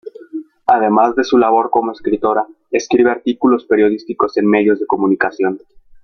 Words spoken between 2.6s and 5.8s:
escribe artículos periodísticos en medios de comunicación.